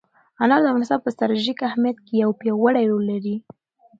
[0.43, 3.35] انار د افغانستان په ستراتیژیک اهمیت کې یو پیاوړی رول لري.